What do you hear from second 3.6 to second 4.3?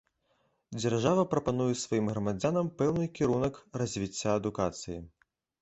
развіцця